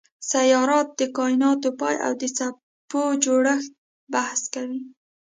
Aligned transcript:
سیارات 0.31 0.87
د 0.99 1.01
کایناتو 1.17 1.69
پای 1.79 1.95
او 2.05 2.11
د 2.21 2.23
څپو 2.37 3.03
جوړښت 3.23 3.73
بحث 4.13 4.41
کوي. 4.53 4.81